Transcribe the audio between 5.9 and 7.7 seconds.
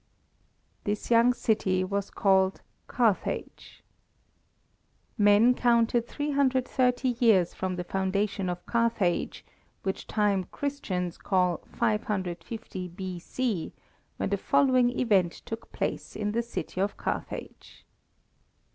330 years